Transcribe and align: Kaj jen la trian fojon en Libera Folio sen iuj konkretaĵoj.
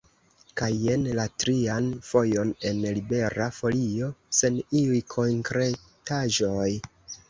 Kaj 0.61 0.69
jen 0.85 1.03
la 1.19 1.25
trian 1.43 1.91
fojon 2.09 2.55
en 2.71 2.83
Libera 2.97 3.49
Folio 3.61 4.13
sen 4.41 4.61
iuj 4.85 5.07
konkretaĵoj. 5.19 6.71